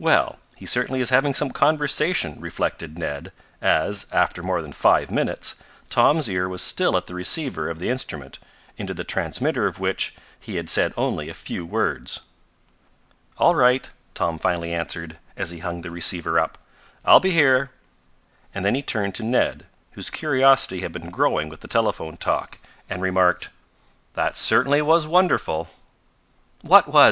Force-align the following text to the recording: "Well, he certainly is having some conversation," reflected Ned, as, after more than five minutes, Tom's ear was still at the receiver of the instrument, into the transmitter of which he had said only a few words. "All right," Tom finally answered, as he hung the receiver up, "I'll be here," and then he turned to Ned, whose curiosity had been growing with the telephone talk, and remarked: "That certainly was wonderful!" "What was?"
"Well, 0.00 0.40
he 0.56 0.66
certainly 0.66 1.00
is 1.00 1.10
having 1.10 1.32
some 1.32 1.52
conversation," 1.52 2.40
reflected 2.40 2.98
Ned, 2.98 3.30
as, 3.62 4.06
after 4.10 4.42
more 4.42 4.62
than 4.62 4.72
five 4.72 5.12
minutes, 5.12 5.54
Tom's 5.88 6.28
ear 6.28 6.48
was 6.48 6.60
still 6.60 6.96
at 6.96 7.06
the 7.06 7.14
receiver 7.14 7.70
of 7.70 7.78
the 7.78 7.88
instrument, 7.88 8.40
into 8.76 8.92
the 8.94 9.04
transmitter 9.04 9.68
of 9.68 9.78
which 9.78 10.16
he 10.40 10.56
had 10.56 10.68
said 10.68 10.92
only 10.96 11.28
a 11.28 11.34
few 11.34 11.64
words. 11.64 12.18
"All 13.38 13.54
right," 13.54 13.88
Tom 14.12 14.40
finally 14.40 14.74
answered, 14.74 15.18
as 15.36 15.52
he 15.52 15.60
hung 15.60 15.82
the 15.82 15.90
receiver 15.92 16.40
up, 16.40 16.58
"I'll 17.04 17.20
be 17.20 17.30
here," 17.30 17.70
and 18.52 18.64
then 18.64 18.74
he 18.74 18.82
turned 18.82 19.14
to 19.14 19.22
Ned, 19.22 19.66
whose 19.92 20.10
curiosity 20.10 20.80
had 20.80 20.90
been 20.90 21.10
growing 21.10 21.48
with 21.48 21.60
the 21.60 21.68
telephone 21.68 22.16
talk, 22.16 22.58
and 22.90 23.00
remarked: 23.00 23.50
"That 24.14 24.34
certainly 24.34 24.82
was 24.82 25.06
wonderful!" 25.06 25.68
"What 26.62 26.88
was?" 26.92 27.08